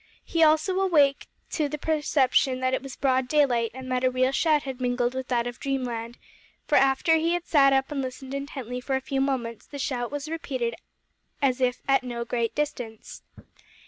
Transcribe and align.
He 0.25 0.41
also 0.41 0.79
awake 0.79 1.27
to 1.51 1.69
the 1.69 1.77
perception 1.77 2.59
that 2.59 2.73
it 2.73 2.81
was 2.81 2.95
broad 2.95 3.27
daylight, 3.27 3.69
and 3.75 3.91
that 3.91 4.03
a 4.03 4.09
real 4.09 4.31
shout 4.31 4.63
had 4.63 4.81
mingled 4.81 5.13
with 5.13 5.27
that 5.27 5.45
of 5.45 5.59
dreamland, 5.59 6.17
for 6.65 6.73
after 6.75 7.17
he 7.17 7.33
had 7.33 7.45
sat 7.45 7.71
up 7.71 7.91
and 7.91 8.01
listened 8.01 8.33
intently 8.33 8.81
for 8.81 8.95
a 8.95 8.99
few 8.99 9.21
moments, 9.21 9.67
the 9.67 9.77
shout 9.77 10.09
was 10.09 10.27
repeated 10.27 10.73
as 11.39 11.61
if 11.61 11.83
at 11.87 12.01
no 12.03 12.25
great 12.25 12.55
distance. 12.55 13.21